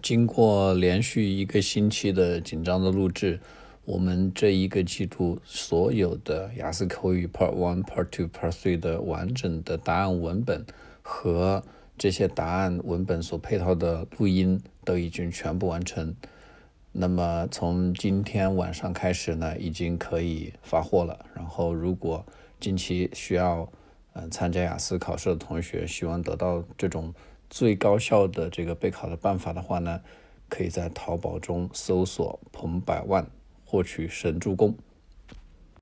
[0.00, 3.40] 经过连续一个星期的紧张的录制，
[3.84, 10.64] 我们这一个季度所有的雅思口语 Part One、Part Two、Part Three 的完整的答案文本
[11.02, 11.64] 和
[11.96, 16.14] 这些答案文本所配套的录音都已经全部完成。
[16.92, 21.26] 那么从今天晚上开始呢，已经可以发货了。
[21.34, 22.24] 然后如果
[22.60, 23.68] 近期需要
[24.12, 27.12] 嗯参加雅思考试的同学，希望得到这种。
[27.50, 30.00] 最高效的这个备考的办法的话呢，
[30.48, 33.30] 可以在淘宝中搜索“彭百万”
[33.64, 34.76] 获取神助攻。